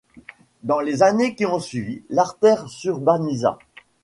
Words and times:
Dans 0.63 0.79
les 0.79 1.03
années 1.03 1.35
qui 1.35 1.45
ont 1.45 1.59
suivi, 1.59 2.01
l'artère 2.09 2.67
s'urbanisa. 2.69 3.59